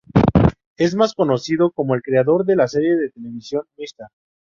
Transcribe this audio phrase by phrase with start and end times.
[0.77, 4.07] Es más conocido como el creador de la serie de televisión Mr.